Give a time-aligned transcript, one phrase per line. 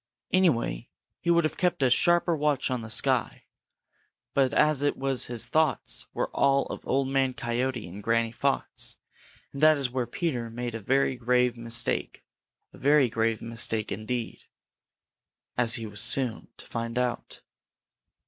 [0.33, 3.43] Anyway, he would have kept a sharper watch on the sky.
[4.33, 8.97] But as it was his thoughts were all of Old Man Coyote and Granny Fox,
[9.53, 12.23] and that is where Peter made a very grave mistake,
[12.73, 14.39] a very grave mistake indeed,
[15.55, 17.43] as he was soon to find out.